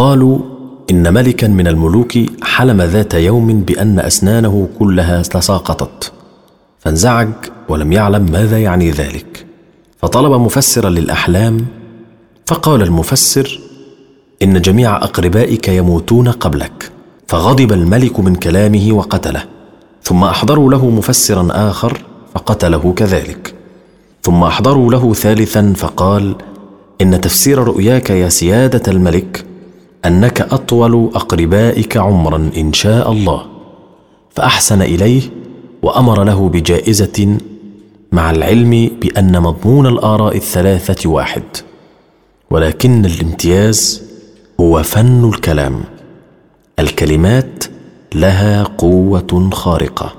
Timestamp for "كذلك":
22.96-23.54